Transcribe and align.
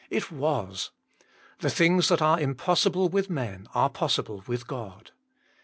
It 0.09 0.31
was. 0.31 0.89
The 1.59 1.69
things 1.69 2.07
that 2.07 2.23
are 2.23 2.39
im 2.39 2.55
possible 2.55 3.07
with 3.07 3.29
men 3.29 3.67
are 3.75 3.87
possible 3.91 4.43
with 4.47 4.65
God. 4.65 5.11